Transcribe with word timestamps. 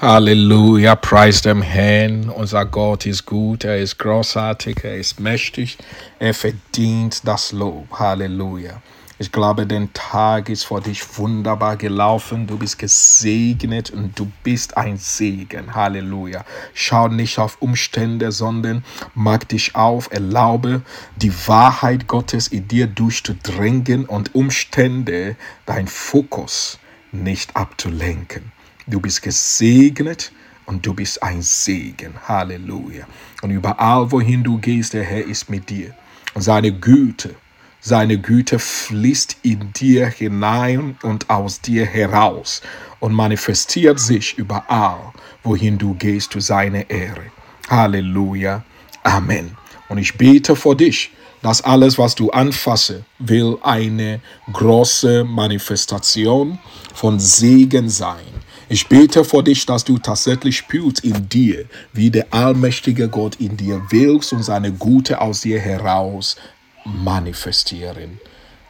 Halleluja, 0.00 0.96
preis 0.96 1.42
dem 1.42 1.60
Herrn. 1.60 2.30
Unser 2.30 2.64
Gott 2.64 3.04
ist 3.04 3.26
gut, 3.26 3.64
er 3.64 3.76
ist 3.76 3.98
großartig, 3.98 4.78
er 4.82 4.96
ist 4.96 5.20
mächtig, 5.20 5.76
er 6.18 6.32
verdient 6.32 7.20
das 7.28 7.52
Lob. 7.52 7.86
Halleluja. 7.98 8.80
Ich 9.18 9.30
glaube, 9.30 9.66
der 9.66 9.92
Tag 9.92 10.48
ist 10.48 10.64
vor 10.64 10.80
dich 10.80 11.02
wunderbar 11.18 11.76
gelaufen. 11.76 12.46
Du 12.46 12.56
bist 12.56 12.78
gesegnet 12.78 13.90
und 13.90 14.18
du 14.18 14.32
bist 14.42 14.78
ein 14.78 14.96
Segen. 14.96 15.74
Halleluja. 15.74 16.46
Schau 16.72 17.08
nicht 17.08 17.38
auf 17.38 17.60
Umstände, 17.60 18.32
sondern 18.32 18.82
mag 19.14 19.50
dich 19.50 19.74
auf, 19.74 20.10
erlaube 20.10 20.80
die 21.16 21.46
Wahrheit 21.46 22.06
Gottes 22.06 22.48
in 22.48 22.66
dir 22.66 22.86
durchzudrängen 22.86 24.06
und 24.06 24.34
Umstände 24.34 25.36
dein 25.66 25.88
Fokus 25.88 26.78
nicht 27.12 27.54
abzulenken. 27.54 28.50
Du 28.90 28.98
bist 28.98 29.22
gesegnet 29.22 30.32
und 30.66 30.84
du 30.84 30.92
bist 30.92 31.22
ein 31.22 31.42
Segen. 31.42 32.12
Halleluja. 32.26 33.06
Und 33.40 33.52
überall, 33.52 34.10
wohin 34.10 34.42
du 34.42 34.58
gehst, 34.58 34.94
der 34.94 35.04
Herr 35.04 35.24
ist 35.24 35.48
mit 35.48 35.70
dir. 35.70 35.94
Und 36.34 36.42
seine 36.42 36.72
Güte, 36.72 37.36
seine 37.80 38.18
Güte 38.18 38.58
fließt 38.58 39.36
in 39.42 39.72
dir 39.74 40.08
hinein 40.08 40.98
und 41.02 41.30
aus 41.30 41.60
dir 41.60 41.86
heraus 41.86 42.62
und 42.98 43.14
manifestiert 43.14 44.00
sich 44.00 44.36
überall, 44.36 45.12
wohin 45.44 45.78
du 45.78 45.94
gehst, 45.94 46.32
zu 46.32 46.40
seiner 46.40 46.90
Ehre. 46.90 47.30
Halleluja. 47.68 48.64
Amen. 49.04 49.56
Und 49.88 49.98
ich 49.98 50.18
bete 50.18 50.56
vor 50.56 50.76
dich, 50.76 51.12
dass 51.42 51.62
alles, 51.62 51.96
was 51.96 52.16
du 52.16 52.32
anfasse, 52.32 53.04
will 53.20 53.56
eine 53.62 54.20
große 54.52 55.22
Manifestation 55.22 56.58
von 56.92 57.20
Segen 57.20 57.88
sein 57.88 58.40
ich 58.70 58.86
bete 58.86 59.24
vor 59.24 59.42
dich, 59.42 59.66
dass 59.66 59.84
du 59.84 59.98
tatsächlich 59.98 60.58
spürst 60.58 61.00
in 61.00 61.28
dir, 61.28 61.64
wie 61.92 62.08
der 62.08 62.32
allmächtige 62.32 63.08
Gott 63.08 63.34
in 63.40 63.56
dir 63.56 63.82
willst 63.90 64.32
und 64.32 64.44
seine 64.44 64.70
Gute 64.70 65.20
aus 65.20 65.40
dir 65.40 65.58
heraus 65.58 66.36
manifestieren 66.84 68.20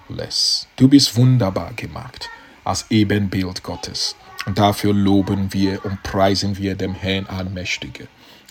lässt. 0.08 0.68
Du 0.76 0.88
bist 0.88 1.14
wunderbar 1.16 1.74
gemacht 1.74 2.30
als 2.64 2.86
Ebenbild 2.88 3.62
Gottes. 3.62 4.16
Und 4.46 4.58
dafür 4.58 4.94
loben 4.94 5.52
wir 5.52 5.84
und 5.84 6.02
preisen 6.02 6.56
wir 6.56 6.76
dem 6.76 6.94
Herrn 6.94 7.26
Allmächtige. 7.26 8.08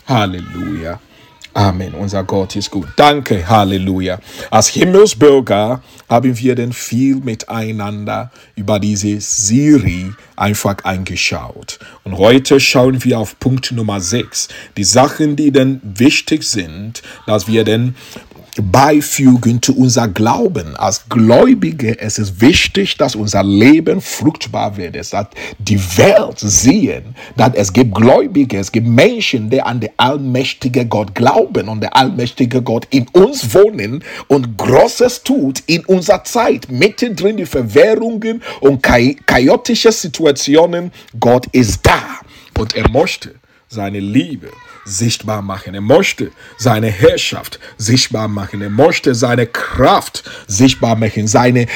Halleluja. 0.08 1.00
Amen. 1.53 1.94
Unser 1.94 2.23
Gott 2.23 2.55
ist 2.55 2.69
gut. 2.69 2.88
Danke. 2.95 3.47
Halleluja. 3.50 4.19
Als 4.52 4.67
Himmelsbürger 4.67 5.81
haben 6.08 6.38
wir 6.38 6.56
denn 6.56 6.73
viel 6.73 7.16
miteinander 7.16 8.31
über 8.56 8.80
diese 8.80 9.19
Serie 9.19 10.16
einfach 10.36 10.78
eingeschaut. 10.83 11.80
Und 12.03 12.17
heute 12.17 12.59
schauen 12.59 13.03
wir 13.03 13.19
auf 13.19 13.39
Punkt 13.39 13.72
Nummer 13.72 14.00
6. 14.00 14.47
Die 14.78 14.83
Sachen, 14.83 15.36
die 15.36 15.52
denn 15.52 15.81
wichtig 15.83 16.44
sind, 16.44 17.02
dass 17.25 17.47
wir 17.47 17.63
denn 17.63 17.95
beifügen 18.61 19.61
zu 19.61 19.78
unser 19.78 20.08
Glauben. 20.08 20.75
Als 20.75 21.08
Gläubige 21.09 22.00
es 22.00 22.17
ist 22.17 22.42
wichtig, 22.42 22.97
dass 22.97 23.16
unser 23.16 23.44
Leben 23.44 24.02
fruchtbar 24.02 24.78
wird. 24.78 24.95
Es 24.95 25.14
hat 25.14 25.33
die 25.58 25.80
Welt 25.97 26.39
sehen, 26.39 27.16
dass 27.36 27.53
es 27.56 27.73
gibt 27.73 27.95
Gläubige, 27.95 28.58
es 28.58 28.72
gibt 28.72 28.88
Menschen, 28.88 29.50
die 29.50 29.61
an 29.61 29.80
den 29.80 29.91
allmächtigen 29.97 30.89
Gott 30.89 31.16
glauben 31.16 31.67
und 31.67 31.81
der 31.81 31.95
allmächtige 31.95 32.61
Gott 32.61 32.88
in 32.89 33.08
uns 33.09 33.53
wohnen 33.53 34.03
und 34.28 34.58
Großes 34.58 35.23
tut 35.23 35.63
in 35.66 35.86
unserer 35.86 36.23
Zeit, 36.23 36.69
mittendrin 36.69 37.38
die 37.38 37.45
Verwährungen 37.45 38.41
und 38.61 38.81
chaotische 38.81 39.91
Situationen. 39.91 40.91
Gott 41.19 41.47
ist 41.52 41.80
da 41.84 42.02
und 42.58 42.75
er 42.75 42.89
möchte 42.89 43.36
seine 43.70 44.00
Liebe 44.00 44.50
sichtbar 44.84 45.44
machen. 45.44 45.75
Er 45.75 45.81
möchte 45.81 46.31
seine 46.58 46.88
Herrschaft 46.88 47.59
sichtbar 47.78 48.28
machen. 48.28 48.62
Er 48.62 48.72
möchte 48.72 49.14
seine 49.14 49.45
Kraft 49.45 50.24
sichtbar 50.47 50.96
machen. 50.96 51.28
Seine 51.28 51.68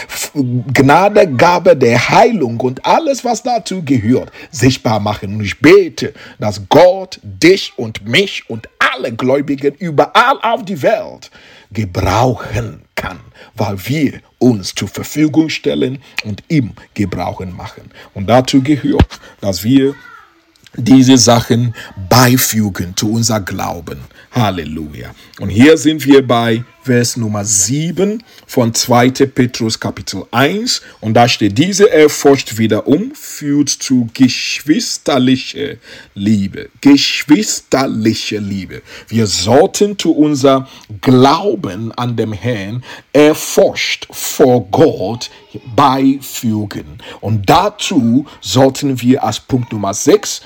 Gnadegabe 0.73 1.77
der 1.77 2.09
Heilung 2.09 2.59
und 2.59 2.83
alles, 2.83 3.23
was 3.23 3.43
dazu 3.43 3.83
gehört, 3.83 4.31
sichtbar 4.49 4.99
machen. 4.99 5.35
Und 5.35 5.43
ich 5.43 5.59
bete, 5.59 6.13
dass 6.39 6.61
Gott 6.67 7.19
dich 7.21 7.73
und 7.77 8.07
mich 8.07 8.49
und 8.49 8.67
alle 8.79 9.11
Gläubigen 9.11 9.75
überall 9.75 10.39
auf 10.41 10.65
die 10.65 10.81
Welt 10.81 11.29
gebrauchen 11.71 12.81
kann, 12.95 13.19
weil 13.55 13.77
wir 13.85 14.19
uns 14.39 14.73
zur 14.73 14.87
Verfügung 14.87 15.49
stellen 15.49 16.01
und 16.23 16.43
ihm 16.47 16.71
gebrauchen 16.93 17.55
machen. 17.55 17.91
Und 18.13 18.27
dazu 18.27 18.61
gehört, 18.61 19.19
dass 19.41 19.63
wir 19.63 19.95
diese 20.75 21.17
Sachen 21.17 21.73
beifügen 22.09 22.95
zu 22.95 23.11
unser 23.11 23.39
Glauben. 23.41 23.99
Halleluja. 24.33 25.13
Und 25.39 25.49
hier 25.49 25.77
sind 25.77 26.05
wir 26.05 26.25
bei 26.25 26.63
Vers 26.81 27.17
Nummer 27.17 27.45
7 27.45 28.23
von 28.47 28.73
2. 28.73 29.11
Petrus 29.27 29.79
Kapitel 29.79 30.25
1 30.31 30.81
und 31.01 31.13
da 31.13 31.27
steht, 31.29 31.57
diese 31.57 31.89
erforscht 31.89 32.57
wiederum, 32.57 33.13
führt 33.13 33.69
zu 33.69 34.09
geschwisterlicher 34.13 35.75
Liebe. 36.15 36.69
Geschwisterliche 36.81 38.39
Liebe. 38.39 38.81
Wir 39.07 39.27
sollten 39.27 39.97
zu 39.97 40.13
unser 40.13 40.67
Glauben 41.01 41.91
an 41.91 42.15
dem 42.15 42.33
Herrn 42.33 42.83
erforscht 43.13 44.07
vor 44.11 44.67
Gott 44.71 45.29
beifügen. 45.75 46.97
Und 47.21 47.49
dazu 47.49 48.25
sollten 48.41 48.99
wir 48.99 49.23
als 49.23 49.39
Punkt 49.39 49.71
Nummer 49.71 49.93
6 49.93 50.41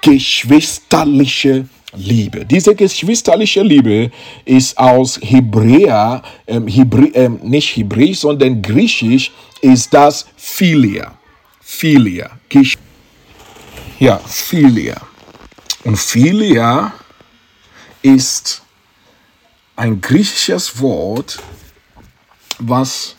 geschwisterliche 0.00 1.52
Liebe. 1.52 1.81
Diese 1.94 2.74
geschwisterliche 2.74 3.62
Liebe 3.62 4.10
ist 4.46 4.78
aus 4.78 5.20
Hebräer, 5.22 6.22
ähm, 6.46 6.66
Hebr 6.66 7.14
ähm, 7.14 7.38
nicht 7.42 7.76
Hebräisch, 7.76 8.20
sondern 8.20 8.62
Griechisch 8.62 9.30
ist 9.60 9.92
das 9.92 10.26
Philia. 10.36 11.18
Philia. 11.60 12.30
Ja, 13.98 14.18
Philia. 14.18 15.00
Und 15.84 15.98
Philia 15.98 16.94
ist 18.00 18.62
ein 19.76 20.00
griechisches 20.00 20.80
Wort, 20.80 21.38
was 22.58 23.16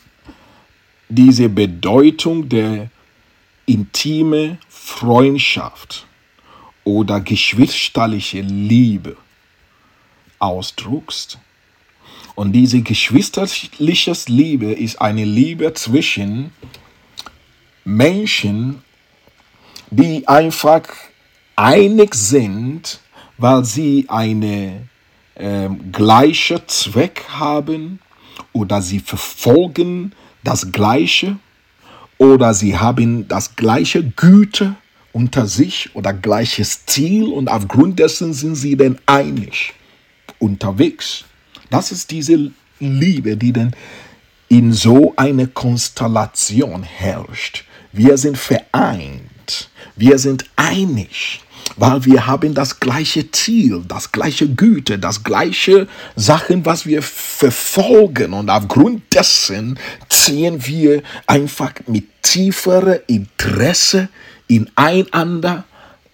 diese 1.09 1.47
Bedeutung 1.47 2.49
der 2.49 2.89
intime 3.65 4.57
Freundschaft 4.67 6.07
oder 6.83 7.21
geschwisterliche 7.21 8.41
Liebe 8.41 9.15
ausdruckst. 10.39 11.39
Und 12.35 12.51
diese 12.53 12.81
geschwisterliche 12.81 14.13
Liebe 14.27 14.73
ist 14.73 14.99
eine 15.01 15.23
Liebe 15.23 15.73
zwischen 15.73 16.51
Menschen, 17.85 18.81
die 19.91 20.27
einfach 20.27 20.83
einig 21.55 22.15
sind, 22.15 22.99
weil 23.37 23.63
sie 23.63 24.05
eine 24.07 24.87
äh, 25.35 25.69
gleiche 25.91 26.65
Zweck 26.65 27.25
haben 27.29 27.99
oder 28.51 28.81
sie 28.81 28.99
verfolgen 28.99 30.13
das 30.43 30.71
Gleiche 30.71 31.37
oder 32.17 32.53
sie 32.53 32.77
haben 32.77 33.27
das 33.27 33.55
gleiche 33.55 34.03
Güte 34.03 34.75
unter 35.13 35.45
sich 35.45 35.91
oder 35.93 36.11
gleiches 36.11 36.85
Ziel 36.85 37.25
und 37.25 37.47
aufgrund 37.47 37.99
dessen 37.99 38.33
sind 38.33 38.55
sie 38.55 38.75
denn 38.75 38.97
einig 39.05 39.73
unterwegs. 40.39 41.23
Das 41.69 41.91
ist 41.91 42.11
diese 42.11 42.51
Liebe, 42.79 43.37
die 43.37 43.53
denn 43.53 43.71
in 44.49 44.73
so 44.73 45.13
einer 45.15 45.47
Konstellation 45.47 46.83
herrscht. 46.83 47.63
Wir 47.91 48.17
sind 48.17 48.37
vereint, 48.37 49.69
wir 49.95 50.17
sind 50.17 50.45
einig, 50.55 51.41
weil 51.75 52.03
wir 52.05 52.27
haben 52.27 52.53
das 52.53 52.79
gleiche 52.79 53.31
Ziel, 53.31 53.83
das 53.87 54.11
gleiche 54.11 54.49
Güte, 54.49 54.99
das 54.99 55.23
gleiche 55.23 55.87
Sachen, 56.15 56.65
was 56.65 56.85
wir 56.85 57.01
verfolgen 57.01 58.33
und 58.33 58.49
aufgrund 58.49 59.13
dessen 59.13 59.79
ziehen 60.09 60.65
wir 60.65 61.03
einfach 61.27 61.73
mit 61.87 62.05
tieferem 62.23 62.99
Interesse 63.07 64.09
in 64.47 64.69
einander, 64.75 65.65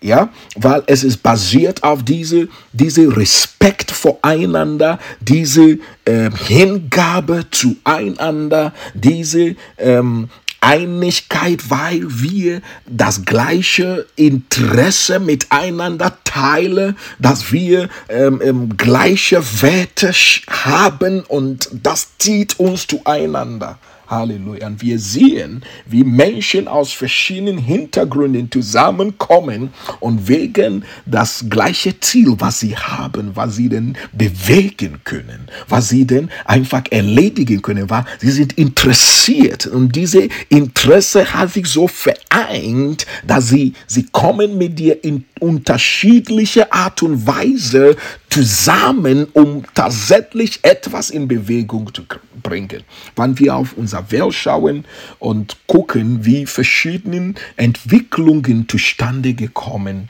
ja, 0.02 0.30
weil 0.56 0.84
es 0.88 1.04
ist 1.04 1.22
basiert 1.24 1.84
auf 1.84 2.04
diese, 2.04 2.48
diese 2.72 3.16
Respekt 3.16 3.92
voreinander, 3.92 5.00
diese 5.20 5.80
äh, 6.06 6.32
Hingabe 6.48 7.46
zueinander, 7.52 8.74
diese 8.94 9.56
ähm, 9.78 10.30
Einigkeit, 10.62 11.70
weil 11.70 12.02
wir 12.06 12.62
das 12.86 13.26
gleiche 13.26 14.08
Interesse 14.16 15.20
miteinander 15.20 16.18
teilen, 16.24 16.98
dass 17.18 17.52
wir 17.52 17.90
ähm, 18.10 18.42
ähm, 18.44 18.78
gleiche 18.78 19.42
Werte 19.62 20.12
haben 20.50 21.22
und 21.22 21.70
das 21.72 22.18
zieht 22.18 22.60
uns 22.60 22.88
zueinander. 22.88 23.80
Halleluja. 24.10 24.68
Und 24.68 24.82
wir 24.82 25.00
sehen, 25.00 25.64
wie 25.86 26.04
Menschen 26.04 26.68
aus 26.68 26.92
verschiedenen 26.92 27.58
Hintergründen 27.58 28.52
zusammenkommen 28.52 29.70
und 30.00 30.28
wegen 30.28 30.84
das 31.06 31.46
gleiche 31.50 32.00
Ziel, 32.00 32.36
was 32.38 32.60
sie 32.60 32.76
haben, 32.76 33.36
was 33.36 33.56
sie 33.56 33.70
denn 33.70 33.96
bewegen 34.12 35.00
können, 35.04 35.48
was 35.68 35.90
sie 35.90 36.06
denn 36.06 36.30
einfach 36.46 36.84
erledigen 36.90 37.62
können, 37.62 37.90
war, 37.90 38.06
sie 38.20 38.32
sind 38.32 38.54
interessiert 38.58 39.68
und 39.68 39.96
diese 39.96 40.28
Interesse 40.50 41.34
hat 41.34 41.54
sich 41.54 41.68
so 41.68 41.88
vereint, 41.88 43.06
dass 43.26 43.50
sie, 43.50 43.74
sie 43.88 44.04
kommen 44.12 44.58
mit 44.58 44.80
dir 44.80 45.04
in 45.04 45.26
unterschiedliche 45.40 46.72
Art 46.72 47.02
und 47.04 47.26
Weise 47.26 47.96
zusammen, 48.30 49.28
um 49.34 49.64
tatsächlich 49.74 50.60
etwas 50.64 51.10
in 51.10 51.28
Bewegung 51.28 51.92
zu 51.94 52.04
bringen. 52.44 52.84
Wenn 53.16 53.38
wir 53.40 53.56
auf 53.56 53.74
unser 53.76 53.99
Welt 54.10 54.34
schauen 54.34 54.86
und 55.20 55.58
gucken, 55.68 56.26
wie 56.26 56.46
verschiedene 56.46 57.34
Entwicklungen 57.56 58.68
zustande 58.68 59.34
gekommen 59.34 60.10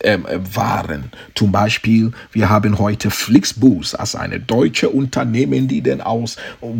ähm, 0.00 0.26
waren. 0.54 1.10
Zum 1.34 1.52
Beispiel, 1.52 2.12
wir 2.32 2.48
haben 2.48 2.78
heute 2.78 3.10
Flixbus 3.10 3.94
als 3.94 4.14
eine 4.14 4.40
deutsche 4.40 4.88
Unternehmen, 4.88 5.68
die 5.68 5.80
denn 5.80 6.00
aus 6.00 6.36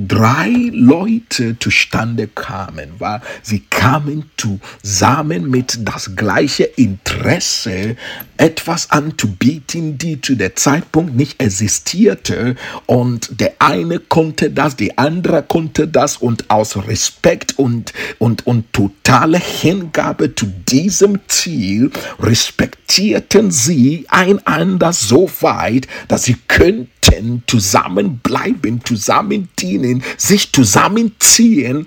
drei 0.09 0.71
Leute 0.73 1.59
zustande 1.59 2.29
kamen, 2.29 2.93
weil 2.99 3.21
sie 3.43 3.61
kamen 3.71 4.31
zusammen 4.37 5.51
mit 5.51 5.79
das 5.81 6.15
gleiche 6.17 6.65
Interesse, 6.65 7.97
etwas 8.37 8.91
anzubieten, 8.91 9.99
die 9.99 10.21
zu 10.21 10.35
der 10.35 10.57
Zeitpunkt 10.57 11.15
nicht 11.15 11.41
existierte 11.41 12.57
und 12.87 13.41
der 13.41 13.55
eine 13.59 13.99
konnte 13.99 14.51
das, 14.51 14.77
der 14.77 14.99
andere 14.99 15.43
konnte 15.43 15.87
das 15.89 16.17
und 16.17 16.42
aus 16.49 16.77
Respekt 16.77 17.59
und, 17.59 17.93
und, 18.19 18.47
und 18.47 18.73
totale 18.73 19.39
Hingabe 19.39 20.35
zu 20.35 20.47
diesem 20.47 21.21
Ziel 21.29 21.91
respektierten 22.21 23.51
sie 23.51 24.07
einander 24.09 24.93
so 24.93 25.31
weit, 25.41 25.89
dass 26.09 26.25
sie 26.25 26.37
könnten 26.49 27.43
zusammenbleiben, 27.47 28.85
zusammen 28.85 29.49
dienen, 29.59 30.03
sich 30.17 30.53
zusammenziehen. 30.53 31.87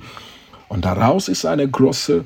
Und 0.67 0.85
daraus 0.85 1.27
ist 1.27 1.45
eine 1.45 1.67
große 1.67 2.25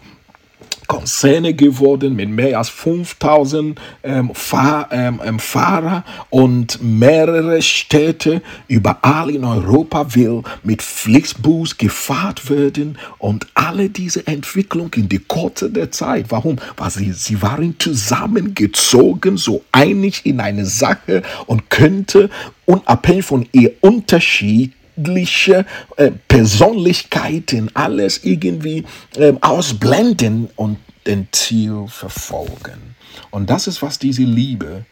Konzerne 0.90 1.54
geworden 1.54 2.16
mit 2.16 2.30
mehr 2.30 2.58
als 2.58 2.70
5000 2.70 3.80
ähm, 4.02 4.32
Fahr 4.34 4.90
ähm, 4.92 5.22
ähm, 5.24 5.38
Fahrer 5.38 6.04
und 6.32 6.82
mehrere 6.82 7.62
Städte 7.62 8.42
überall 8.68 9.30
in 9.30 9.46
Europa 9.46 10.16
will 10.16 10.42
mit 10.64 10.82
Flixbus 10.82 11.78
gefahren 11.78 12.36
werden 12.48 12.98
und 13.20 13.46
alle 13.54 13.90
diese 13.90 14.26
Entwicklung 14.26 14.92
in 14.96 15.08
die 15.08 15.20
kurze 15.20 15.70
der 15.70 15.92
Zeit. 15.92 16.26
Warum? 16.30 16.58
Weil 16.76 16.90
sie, 16.90 17.14
sie 17.14 17.40
waren 17.44 17.76
zusammengezogen, 17.78 19.38
so 19.38 19.64
einig 19.72 20.26
in 20.26 20.40
eine 20.40 20.66
Sache 20.66 21.22
und 21.46 21.70
könnte 21.70 22.32
unabhängig 22.66 23.26
von 23.26 23.48
ihr 23.52 23.74
Unterschied 23.82 24.74
unterschiedliche 25.00 25.66
äh, 25.98 26.12
Persönlichkeiten 26.28 27.72
alles 27.76 28.24
irgendwie 28.24 28.86
äh, 29.16 29.34
ausblenden 29.42 30.50
und 30.56 30.78
den 31.08 31.28
Ziel 31.32 31.86
verfolgen. 31.88 32.96
Und 33.32 33.50
das 33.50 33.68
ist, 33.68 33.82
was 33.82 34.00
diese 34.00 34.24
Liebe, 34.24 34.86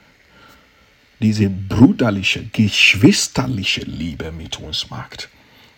diese 1.20 1.50
brüderliche, 1.50 2.46
geschwisterliche 2.54 3.82
Liebe 3.82 4.32
mit 4.32 4.60
uns 4.60 4.90
macht. 4.90 5.30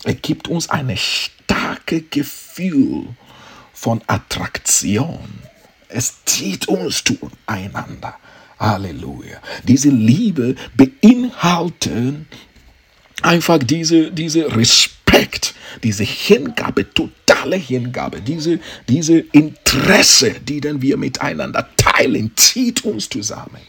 Er 0.04 0.14
gibt 0.14 0.48
uns 0.48 0.70
ein 0.70 0.96
starkes 0.96 2.04
Gefühl 2.10 3.08
von 3.74 4.02
Attraktion. 4.08 5.20
Es 5.88 6.24
zieht 6.26 6.68
uns 6.68 7.04
zueinander. 7.04 8.18
Halleluja. 8.60 9.38
Diese 9.64 9.90
Liebe 9.90 10.56
beinhaltet 10.76 12.26
einfach 13.22 13.60
diese, 13.60 14.12
diese 14.12 14.56
Respekt, 14.56 15.54
diese 15.84 16.04
Hingabe, 16.04 16.94
totale 16.94 17.56
Hingabe, 17.56 18.22
diese, 18.22 18.60
diese 18.88 19.20
Interesse, 19.20 20.32
die 20.42 20.62
dann 20.62 20.82
wir 20.82 20.98
miteinander 20.98 21.70
teilen, 21.78 22.32
zieht 22.36 22.84
uns 22.86 23.10
zusammen. 23.10 23.62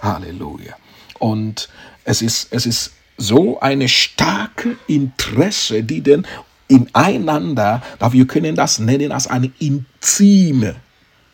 Halleluja. 0.00 0.74
Und 1.18 1.68
es 2.04 2.22
ist, 2.22 2.48
es 2.50 2.66
ist 2.66 2.92
so 3.16 3.60
eine 3.60 3.88
starke 3.88 4.76
Interesse, 4.88 5.82
die 5.82 6.02
dann 6.02 6.26
ineinander, 6.68 7.82
wir 8.10 8.26
können 8.26 8.56
das 8.56 8.78
nennen 8.78 9.12
als 9.12 9.26
eine 9.26 9.50
intime 9.58 10.76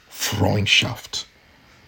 Freundschaft. 0.08 1.26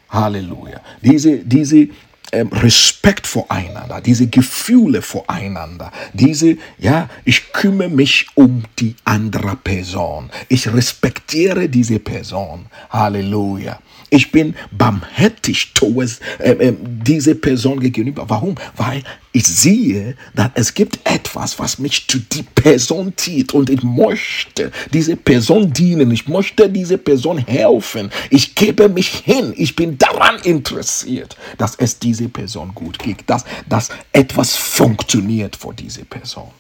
Halleluja. 0.08 0.80
Diese, 1.02 1.38
diese, 1.38 1.88
Respekt 2.32 3.26
voreinander, 3.26 4.00
diese 4.00 4.26
Gefühle 4.26 5.02
voreinander, 5.02 5.92
diese, 6.14 6.56
ja, 6.78 7.10
ich 7.24 7.52
kümmere 7.52 7.90
mich 7.90 8.26
um 8.34 8.64
die 8.78 8.96
andere 9.04 9.56
Person. 9.56 10.30
Ich 10.48 10.72
respektiere 10.72 11.68
diese 11.68 11.98
Person. 11.98 12.66
Halleluja. 12.88 13.78
Ich 14.12 14.30
bin 14.30 14.54
barmherzig 14.70 15.72
towards 15.72 16.20
äh, 16.38 16.50
äh, 16.50 16.76
diese 16.78 17.34
Person 17.34 17.80
gegenüber. 17.80 18.28
Warum? 18.28 18.56
Weil 18.76 19.02
ich 19.32 19.46
sehe, 19.46 20.16
dass 20.34 20.50
es 20.52 20.74
gibt 20.74 20.98
etwas, 21.04 21.58
was 21.58 21.78
mich 21.78 22.06
zu 22.06 22.18
die 22.18 22.42
Person 22.42 23.14
zieht 23.16 23.54
und 23.54 23.70
ich 23.70 23.82
möchte 23.82 24.70
diese 24.92 25.16
Person 25.16 25.72
dienen. 25.72 26.10
Ich 26.10 26.28
möchte 26.28 26.68
diese 26.68 26.98
Person 26.98 27.38
helfen. 27.38 28.10
Ich 28.28 28.54
gebe 28.54 28.90
mich 28.90 29.08
hin. 29.08 29.54
Ich 29.56 29.74
bin 29.76 29.96
daran 29.96 30.38
interessiert, 30.42 31.38
dass 31.56 31.74
es 31.76 31.98
diese 31.98 32.28
Person 32.28 32.72
gut 32.74 32.98
geht, 32.98 33.22
dass, 33.28 33.46
dass 33.66 33.88
etwas 34.12 34.54
funktioniert 34.54 35.56
für 35.56 35.72
diese 35.72 36.04
Person. 36.04 36.50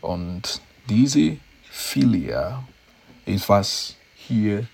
Und 0.00 0.62
diese 0.88 1.36
Filia 1.70 2.64
ist, 3.26 3.46
was 3.46 3.94
hier 4.16 4.66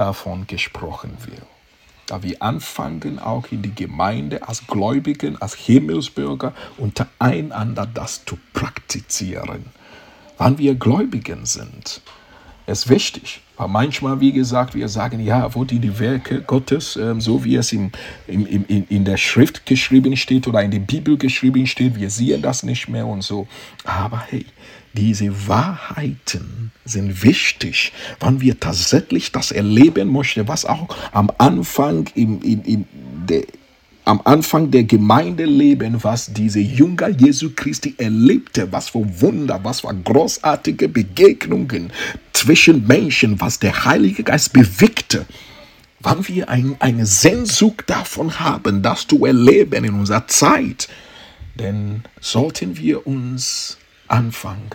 davon 0.00 0.46
gesprochen 0.46 1.14
wird. 1.26 1.42
Da 2.06 2.22
wir 2.22 2.42
anfangen, 2.42 3.18
auch 3.18 3.52
in 3.52 3.60
die 3.60 3.74
Gemeinde 3.74 4.48
als 4.48 4.66
Gläubigen, 4.66 5.40
als 5.42 5.54
Himmelsbürger 5.54 6.54
untereinander 6.78 7.86
das 7.86 8.24
zu 8.24 8.38
praktizieren. 8.54 9.66
Wann 10.38 10.56
wir 10.56 10.74
Gläubigen 10.74 11.44
sind, 11.44 12.00
ist 12.70 12.88
wichtig. 12.88 13.40
Weil 13.56 13.68
manchmal, 13.68 14.20
wie 14.20 14.32
gesagt, 14.32 14.74
wir 14.74 14.88
sagen, 14.88 15.20
ja, 15.20 15.54
wo 15.54 15.64
die, 15.64 15.78
die 15.78 15.98
Werke 15.98 16.40
Gottes, 16.40 16.96
ähm, 16.96 17.20
so 17.20 17.44
wie 17.44 17.56
es 17.56 17.72
im, 17.72 17.90
im, 18.26 18.46
im, 18.46 18.86
in 18.88 19.04
der 19.04 19.16
Schrift 19.16 19.66
geschrieben 19.66 20.16
steht 20.16 20.48
oder 20.48 20.62
in 20.62 20.70
der 20.70 20.78
Bibel 20.78 21.18
geschrieben 21.18 21.66
steht, 21.66 21.96
wir 21.96 22.10
sehen 22.10 22.42
das 22.42 22.62
nicht 22.62 22.88
mehr 22.88 23.06
und 23.06 23.22
so. 23.22 23.46
Aber 23.84 24.20
hey, 24.28 24.46
diese 24.92 25.46
Wahrheiten 25.46 26.72
sind 26.84 27.22
wichtig, 27.22 27.92
wenn 28.18 28.40
wir 28.40 28.58
tatsächlich 28.58 29.30
das 29.30 29.52
erleben 29.52 30.10
möchten, 30.10 30.48
was 30.48 30.64
auch 30.64 30.88
am 31.12 31.30
Anfang 31.38 32.08
in, 32.14 32.40
in, 32.40 32.62
in 32.62 32.84
der 33.28 33.44
am 34.04 34.20
Anfang 34.24 34.70
der 34.70 34.84
Gemeinde 34.84 35.44
leben, 35.44 36.02
was 36.02 36.32
diese 36.32 36.60
Jünger 36.60 37.08
Jesu 37.08 37.50
Christi 37.54 37.94
erlebte, 37.98 38.72
was 38.72 38.90
für 38.90 39.04
Wunder, 39.20 39.60
was 39.62 39.80
für 39.80 39.94
großartige 39.94 40.88
Begegnungen 40.88 41.92
zwischen 42.32 42.86
Menschen, 42.86 43.40
was 43.40 43.58
der 43.58 43.84
Heilige 43.84 44.22
Geist 44.22 44.52
bewegte. 44.52 45.26
Wann 46.00 46.26
wir 46.26 46.48
ein, 46.48 46.76
eine 46.80 47.04
Sehnsucht 47.04 47.84
davon 47.88 48.40
haben, 48.40 48.82
das 48.82 49.06
zu 49.06 49.26
erleben 49.26 49.84
in 49.84 49.94
unserer 49.94 50.26
Zeit, 50.26 50.88
dann 51.56 52.04
sollten 52.20 52.78
wir 52.78 53.06
uns 53.06 53.76
anfangen. 54.08 54.70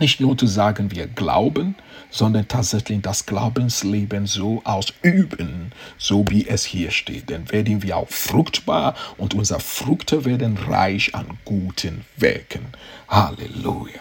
Nicht 0.00 0.20
nur 0.20 0.36
zu 0.36 0.46
sagen, 0.46 0.90
wir 0.90 1.06
glauben, 1.06 1.76
sondern 2.10 2.48
tatsächlich 2.48 3.00
das 3.02 3.26
Glaubensleben 3.26 4.26
so 4.26 4.62
ausüben, 4.64 5.72
so 5.96 6.24
wie 6.28 6.46
es 6.46 6.64
hier 6.64 6.90
steht. 6.90 7.30
Dann 7.30 7.50
werden 7.50 7.82
wir 7.82 7.96
auch 7.96 8.08
fruchtbar 8.08 8.94
und 9.16 9.34
unsere 9.34 9.60
Früchte 9.60 10.24
werden 10.24 10.56
reich 10.56 11.14
an 11.14 11.38
guten 11.44 12.04
Werken. 12.16 12.66
Halleluja. 13.08 14.00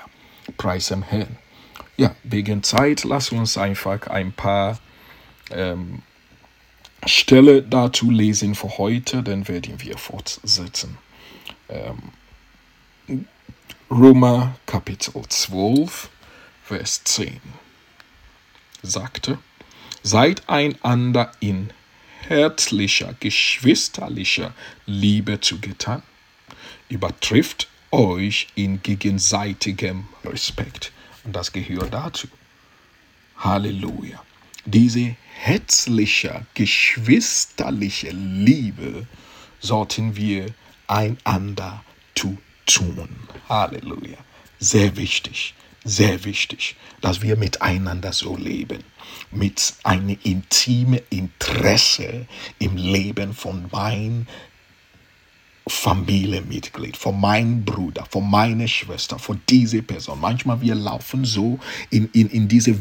Preis 0.58 0.88
dem 0.88 1.04
Herrn. 1.04 1.38
Ja, 1.98 2.16
wegen 2.24 2.63
Zeit, 2.63 3.04
lass 3.04 3.32
uns 3.32 3.58
einfach 3.58 4.08
ein 4.08 4.32
paar 4.32 4.80
ähm, 5.51 6.01
Stelle 7.06 7.62
dazu 7.62 8.10
lesen 8.10 8.56
für 8.56 8.78
heute, 8.78 9.22
dann 9.24 9.48
werden 9.48 9.82
wir 9.82 9.98
fortsetzen. 9.98 10.98
Ähm, 11.70 13.24
Römer 13.89 14.56
Kapitel 14.66 15.24
12, 15.28 16.10
Vers 16.63 17.04
10 17.04 17.42
sagte, 18.82 19.38
seid 20.04 20.48
einander 20.48 21.32
in 21.40 21.72
herzlicher, 22.28 23.16
geschwisterlicher 23.20 24.54
Liebe 24.86 25.42
zugetan, 25.42 26.04
übertrifft 26.90 27.68
euch 27.92 28.48
in 28.56 28.82
gegenseitigem 28.84 30.08
Respekt. 30.24 30.92
Und 31.24 31.36
das 31.36 31.52
gehört 31.52 31.94
dazu. 31.94 32.28
Halleluja. 33.38 34.24
Diese 34.66 35.16
herzliche, 35.34 36.46
geschwisterliche 36.54 38.12
Liebe 38.12 39.08
sollten 39.60 40.16
wir 40.16 40.54
einander 40.88 41.84
zu 42.16 42.38
tun. 42.66 43.10
Halleluja. 43.48 44.18
Sehr 44.60 44.98
wichtig, 44.98 45.54
sehr 45.84 46.24
wichtig, 46.26 46.76
dass 47.02 47.22
wir 47.22 47.38
miteinander 47.38 48.14
so 48.14 48.36
leben. 48.36 48.84
Mit 49.32 49.74
einem 49.84 50.18
intimen 50.24 51.00
Interesse 51.10 52.28
im 52.60 52.76
Leben 52.78 53.34
von 53.34 53.68
mein 53.72 54.28
Familienmitglied, 55.70 56.98
von 56.98 57.20
meinem 57.20 57.64
Bruder, 57.64 58.06
von 58.10 58.30
meiner 58.30 58.68
Schwester, 58.68 59.20
von 59.20 59.40
dieser 59.50 59.82
Person. 59.82 60.20
Manchmal 60.20 60.62
wir 60.62 60.76
laufen 60.76 61.26
so 61.26 61.60
in, 61.90 62.10
in, 62.14 62.28
in 62.30 62.48
diese 62.48 62.76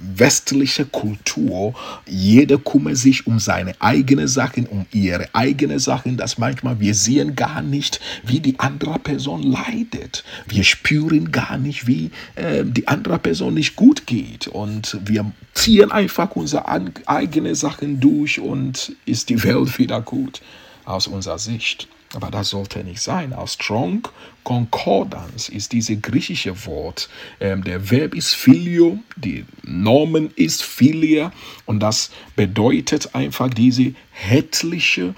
westliche 0.00 0.86
Kultur. 0.86 1.74
Jeder 2.06 2.58
kümmert 2.58 2.96
sich 2.96 3.26
um 3.26 3.38
seine 3.38 3.74
eigenen 3.80 4.28
Sachen, 4.28 4.66
um 4.66 4.86
ihre 4.92 5.28
eigenen 5.34 5.78
Sachen, 5.78 6.16
dass 6.16 6.38
manchmal 6.38 6.80
wir 6.80 6.94
sehen 6.94 7.36
gar 7.36 7.62
nicht, 7.62 8.00
wie 8.24 8.40
die 8.40 8.58
andere 8.58 8.98
Person 8.98 9.42
leidet. 9.42 10.24
Wir 10.46 10.64
spüren 10.64 11.30
gar 11.30 11.58
nicht, 11.58 11.86
wie 11.86 12.10
äh, 12.34 12.64
die 12.64 12.88
andere 12.88 13.18
Person 13.18 13.54
nicht 13.54 13.76
gut 13.76 14.06
geht. 14.06 14.48
Und 14.48 14.98
wir 15.04 15.30
ziehen 15.54 15.92
einfach 15.92 16.34
unsere 16.34 16.66
eigenen 17.06 17.54
Sachen 17.54 18.00
durch 18.00 18.40
und 18.40 18.96
ist 19.04 19.28
die 19.28 19.42
Welt 19.44 19.78
wieder 19.78 20.00
gut 20.00 20.40
aus 20.90 21.06
unserer 21.06 21.38
Sicht. 21.38 21.88
Aber 22.14 22.30
das 22.30 22.50
sollte 22.50 22.82
nicht 22.82 23.00
sein. 23.00 23.32
Aus 23.32 23.54
Strong 23.54 24.08
Concordance 24.42 25.48
ist 25.48 25.72
dieses 25.72 26.02
griechische 26.02 26.66
Wort. 26.66 27.08
Ähm, 27.38 27.62
der 27.62 27.90
Verb 27.90 28.14
ist 28.14 28.34
Filio, 28.34 28.98
die 29.16 29.44
Nomen 29.62 30.32
ist 30.34 30.64
Filia 30.64 31.32
und 31.66 31.80
das 31.80 32.10
bedeutet 32.34 33.14
einfach 33.14 33.48
diese 33.48 33.94
hättliche 34.10 35.14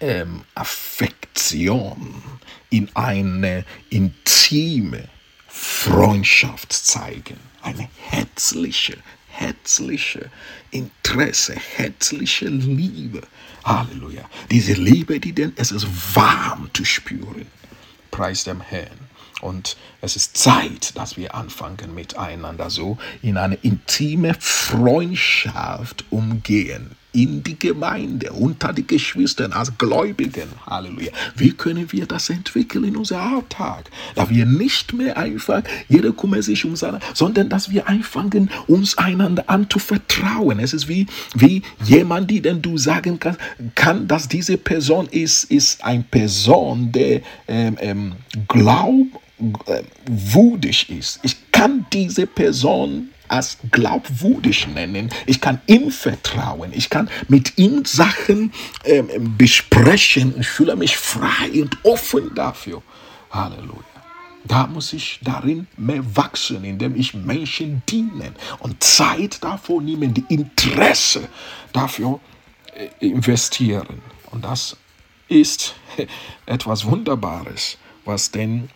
ähm, 0.00 0.42
Affektion 0.54 2.22
in 2.70 2.90
eine 2.94 3.64
intime 3.90 5.08
Freundschaft 5.46 6.72
zeigen. 6.72 7.38
Eine 7.62 7.88
herzliche, 8.08 8.96
herzliche 9.34 10.30
Interesse, 10.70 11.54
herzliche 11.76 12.46
Liebe. 12.48 13.22
Halleluja. 13.64 14.28
Diese 14.50 14.74
Liebe, 14.74 15.20
die 15.20 15.32
denn, 15.32 15.52
es 15.56 15.72
ist 15.72 15.86
warm 16.14 16.70
zu 16.72 16.84
spüren. 16.84 17.46
Preis 18.10 18.44
dem 18.44 18.60
Herrn. 18.60 18.98
Und 19.40 19.76
es 20.00 20.16
ist 20.16 20.36
Zeit, 20.36 20.96
dass 20.96 21.16
wir 21.16 21.34
anfangen 21.34 21.94
miteinander 21.94 22.70
so 22.70 22.98
in 23.22 23.36
eine 23.36 23.56
intime 23.56 24.34
Freundschaft 24.38 26.04
umgehen 26.10 26.96
in 27.14 27.42
die 27.42 27.58
Gemeinde, 27.58 28.32
unter 28.32 28.72
die 28.72 28.86
Geschwistern, 28.86 29.52
als 29.52 29.76
Gläubigen. 29.78 30.48
Halleluja. 30.66 31.10
Wie 31.36 31.52
können 31.52 31.90
wir 31.92 32.06
das 32.06 32.28
entwickeln 32.28 32.84
in 32.84 32.96
unserem 32.96 33.36
Alltag? 33.36 33.90
Da 34.14 34.28
wir 34.28 34.44
nicht 34.44 34.92
mehr 34.92 35.16
einfach, 35.16 35.62
jeder 35.88 36.12
kümmert 36.12 36.44
sich 36.44 36.62
um 36.64 36.76
seine, 36.76 37.00
sondern 37.14 37.48
dass 37.48 37.70
wir 37.70 37.88
anfangen, 37.88 38.50
uns 38.66 38.98
einander 38.98 39.48
anzuvertrauen. 39.48 40.58
Es 40.58 40.74
ist 40.74 40.88
wie, 40.88 41.06
wie 41.34 41.62
jemand, 41.84 42.30
die 42.30 42.42
denn 42.42 42.60
du 42.60 42.76
sagen 42.76 43.20
kannst, 43.20 43.40
kann, 43.74 44.06
dass 44.08 44.28
diese 44.28 44.58
Person 44.58 45.08
ist, 45.10 45.44
ist 45.44 45.82
eine 45.84 46.02
Person, 46.02 46.92
der 46.92 47.20
ähm, 47.46 47.76
ähm, 47.80 48.12
glaubwürdig 48.48 50.90
ist. 50.90 51.20
Ich 51.22 51.36
kann 51.52 51.86
diese 51.92 52.26
Person 52.26 53.10
als 53.28 53.58
glaubwürdig 53.70 54.68
nennen. 54.68 55.10
Ich 55.26 55.40
kann 55.40 55.60
ihm 55.66 55.90
vertrauen. 55.90 56.72
Ich 56.74 56.90
kann 56.90 57.08
mit 57.28 57.58
ihm 57.58 57.84
Sachen 57.84 58.52
ähm, 58.84 59.36
besprechen. 59.36 60.34
Ich 60.40 60.48
fühle 60.48 60.76
mich 60.76 60.96
frei 60.96 61.50
und 61.62 61.76
offen 61.84 62.34
dafür. 62.34 62.82
Halleluja. 63.30 63.82
Da 64.46 64.66
muss 64.66 64.92
ich 64.92 65.20
darin 65.22 65.66
mehr 65.78 66.04
wachsen, 66.16 66.64
indem 66.64 66.96
ich 66.96 67.14
Menschen 67.14 67.82
diene 67.88 68.32
und 68.58 68.84
Zeit 68.84 69.42
dafür 69.42 69.80
nehmen, 69.80 70.12
die 70.12 70.24
Interesse 70.28 71.28
dafür 71.72 72.20
äh, 72.74 73.06
investieren. 73.06 74.02
Und 74.30 74.44
das 74.44 74.76
ist 75.28 75.74
etwas 76.46 76.84
Wunderbares, 76.84 77.78
was 78.04 78.30
denn 78.30 78.68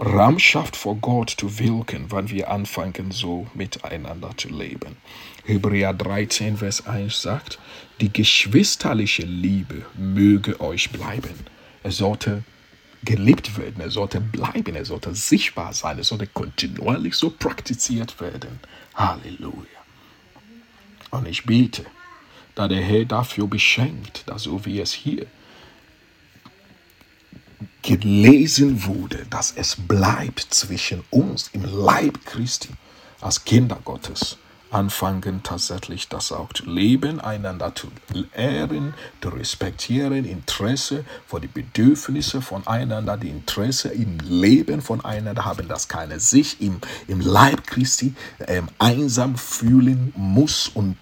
Raum 0.00 0.38
schafft 0.38 0.76
vor 0.76 0.94
Gott 0.96 1.30
zu 1.30 1.58
wirken, 1.58 2.12
wenn 2.12 2.30
wir 2.30 2.50
anfangen, 2.50 3.10
so 3.10 3.48
miteinander 3.54 4.30
zu 4.36 4.48
leben. 4.48 4.96
Hebräer 5.44 5.92
13, 5.92 6.58
Vers 6.58 6.86
1 6.86 7.20
sagt, 7.20 7.58
die 8.00 8.12
geschwisterliche 8.12 9.22
Liebe 9.22 9.84
möge 9.96 10.60
euch 10.60 10.90
bleiben. 10.90 11.34
Es 11.82 11.96
sollte 11.96 12.44
gelebt 13.02 13.58
werden, 13.58 13.80
es 13.80 13.94
sollte 13.94 14.20
bleiben, 14.20 14.76
es 14.76 14.88
sollte 14.88 15.14
sichtbar 15.16 15.72
sein, 15.72 15.98
es 15.98 16.08
sollte 16.08 16.28
kontinuierlich 16.28 17.16
so 17.16 17.30
praktiziert 17.30 18.20
werden. 18.20 18.60
Halleluja. 18.94 19.78
Und 21.10 21.26
ich 21.26 21.44
bete, 21.44 21.84
da 22.54 22.68
der 22.68 22.82
Herr 22.82 23.04
dafür 23.04 23.48
beschenkt, 23.48 24.28
dass 24.28 24.44
so 24.44 24.64
wie 24.64 24.78
es 24.78 24.92
hier 24.92 25.26
gelesen 27.88 28.84
wurde, 28.84 29.24
dass 29.30 29.50
es 29.56 29.74
bleibt 29.74 30.48
zwischen 30.50 31.02
uns 31.08 31.48
im 31.54 31.64
Leib 31.64 32.26
Christi. 32.26 32.68
Als 33.22 33.46
Kinder 33.46 33.78
Gottes 33.82 34.36
anfangen 34.70 35.42
tatsächlich 35.42 36.06
das 36.06 36.30
auch 36.30 36.52
zu 36.52 36.66
leben, 36.66 37.18
einander 37.18 37.74
zu 37.74 37.88
ehren, 38.34 38.92
zu 39.22 39.30
respektieren, 39.30 40.26
Interesse 40.26 41.06
vor 41.26 41.40
die 41.40 41.48
Bedürfnisse 41.48 42.42
voneinander, 42.42 43.16
die 43.16 43.30
Interesse 43.30 43.88
im 43.88 44.18
Leben 44.18 44.82
voneinander 44.82 45.46
haben, 45.46 45.66
dass 45.66 45.88
keiner 45.88 46.20
sich 46.20 46.60
im, 46.60 46.82
im 47.06 47.20
Leib 47.20 47.66
Christi 47.66 48.12
ähm, 48.46 48.68
einsam 48.78 49.38
fühlen 49.38 50.12
muss 50.14 50.68
und 50.68 50.98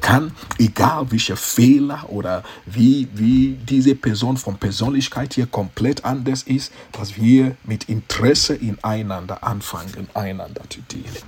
kann, 0.00 0.32
egal 0.58 1.10
welche 1.10 1.36
Fehler 1.36 2.04
oder 2.08 2.42
wie, 2.66 3.08
wie 3.14 3.58
diese 3.62 3.94
Person 3.94 4.36
von 4.36 4.56
Persönlichkeit 4.58 5.34
hier 5.34 5.46
komplett 5.46 6.04
anders 6.04 6.42
ist, 6.42 6.72
dass 6.92 7.16
wir 7.16 7.56
mit 7.64 7.84
Interesse 7.88 8.54
ineinander 8.54 9.42
anfangen, 9.42 10.08
einander 10.14 10.62
zu 10.68 10.80
dienen. 10.82 11.24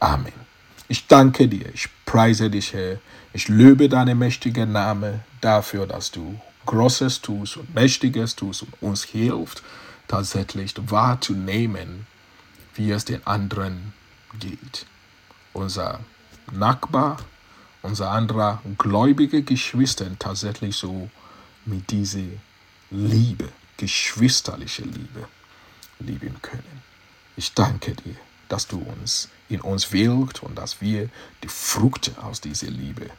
Amen. 0.00 0.32
Ich 0.88 1.06
danke 1.06 1.46
dir, 1.46 1.72
ich 1.72 1.88
preise 2.04 2.50
dich, 2.50 2.72
Herr. 2.72 2.98
Ich 3.32 3.48
löbe 3.48 3.88
deinen 3.88 4.18
mächtigen 4.18 4.72
Namen 4.72 5.20
dafür, 5.40 5.86
dass 5.86 6.10
du 6.10 6.40
Großes 6.66 7.20
tust 7.20 7.56
und 7.56 7.74
Mächtiges 7.74 8.34
tust 8.34 8.62
und 8.62 8.82
uns 8.82 9.04
hilft, 9.04 9.62
tatsächlich 10.08 10.74
wahrzunehmen, 10.86 12.06
wie 12.74 12.90
es 12.90 13.04
den 13.04 13.24
anderen 13.26 13.92
geht. 14.38 14.86
Unser 15.52 16.00
Nachbar, 16.52 17.18
unser 17.82 18.10
anderer 18.10 18.62
gläubige 18.76 19.42
Geschwister 19.42 20.06
tatsächlich 20.18 20.76
so 20.76 21.08
mit 21.64 21.90
dieser 21.90 22.20
Liebe, 22.90 23.48
geschwisterliche 23.76 24.82
Liebe, 24.82 25.28
lieben 25.98 26.36
können. 26.42 26.82
Ich 27.36 27.54
danke 27.54 27.94
dir, 27.94 28.16
dass 28.48 28.66
du 28.66 28.78
uns 28.78 29.28
in 29.48 29.60
uns 29.60 29.92
wirkst 29.92 30.42
und 30.42 30.56
dass 30.56 30.80
wir 30.80 31.08
die 31.42 31.48
Früchte 31.48 32.12
aus 32.22 32.40
dieser 32.40 32.68
Liebe 32.68 33.10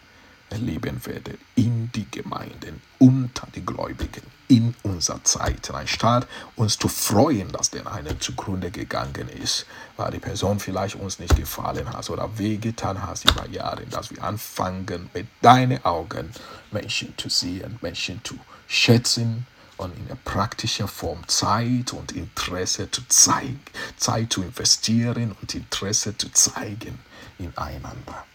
erleben 0.52 1.06
werden 1.06 1.38
in 1.56 1.92
die 1.94 2.10
Gemeinden, 2.10 2.82
unter 3.00 3.48
die 3.56 3.66
Gläubigen, 3.66 4.22
in 4.48 4.76
unserer 4.84 5.24
Zeit. 5.24 5.72
Anstatt 5.72 6.28
uns 6.56 6.78
zu 6.78 6.88
freuen, 6.88 7.52
dass 7.52 7.72
der 7.72 7.92
eine 7.92 8.20
zugrunde 8.20 8.70
gegangen 8.70 9.30
ist, 9.42 9.66
weil 9.98 10.12
die 10.12 10.20
Person 10.20 10.60
vielleicht 10.60 10.96
uns 10.96 11.20
nicht 11.20 11.36
gefallen 11.36 11.88
hat 11.92 12.10
oder 12.10 12.38
wehgetan 12.38 13.02
hat 13.02 13.24
über 13.24 13.48
Jahre, 13.48 13.86
dass 13.86 14.12
wir 14.12 14.24
anfangen, 14.24 15.10
mit 15.14 15.28
deinen 15.42 15.84
Augen 15.86 16.32
Menschen 16.72 17.14
zu 17.18 17.30
sehen, 17.30 17.80
Menschen 17.82 18.22
zu 18.24 18.36
schätzen 18.68 19.48
und 19.78 19.98
in 19.98 20.08
der 20.08 20.16
praktischen 20.16 20.88
Form 20.88 21.28
Zeit 21.28 21.94
und 21.94 22.12
Interesse 22.12 22.92
zu 22.92 23.02
zeigen, 23.08 23.62
Zeit 23.98 24.34
zu 24.34 24.44
investieren 24.44 25.36
und 25.42 25.56
Interesse 25.56 26.16
zu 26.18 26.32
zeigen 26.32 27.00
ineinander 27.40 28.26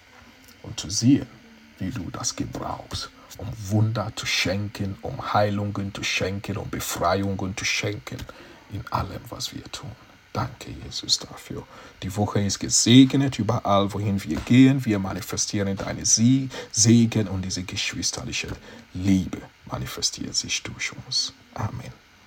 und 0.62 0.78
zu 0.80 0.90
sehen, 0.90 1.28
wie 1.78 1.90
du 1.90 2.10
das 2.10 2.36
gebrauchst, 2.36 3.10
um 3.38 3.48
Wunder 3.68 4.12
zu 4.16 4.26
schenken, 4.26 4.96
um 5.02 5.32
Heilungen 5.32 5.94
zu 5.94 6.02
schenken, 6.02 6.56
um 6.56 6.68
Befreiungen 6.70 7.56
zu 7.56 7.64
schenken 7.64 8.18
in 8.72 8.86
allem, 8.90 9.20
was 9.28 9.54
wir 9.54 9.64
tun. 9.64 9.90
Danke, 10.32 10.70
Jesus, 10.84 11.18
dafür. 11.18 11.62
Die 12.02 12.14
Woche 12.14 12.40
ist 12.40 12.58
gesegnet, 12.58 13.38
überall, 13.38 13.92
wohin 13.94 14.22
wir 14.22 14.36
gehen. 14.40 14.84
Wir 14.84 14.98
manifestieren 14.98 15.76
deine 15.78 16.04
Segen 16.04 17.28
und 17.28 17.42
diese 17.42 17.62
geschwisterliche 17.62 18.48
Liebe 18.92 19.38
manifestiert 19.64 20.34
sich 20.34 20.62
durch 20.62 20.92
uns. 21.06 21.32
Amen. 21.54 22.05